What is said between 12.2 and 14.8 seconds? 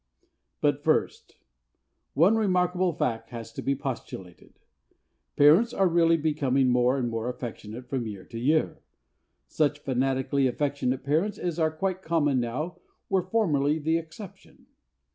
now were formerly the exception.